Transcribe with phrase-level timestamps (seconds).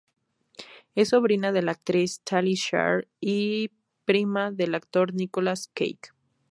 [0.95, 3.69] Es sobrina de la actriz Talia Shire y
[4.03, 6.09] prima del actor Nicolas Cage.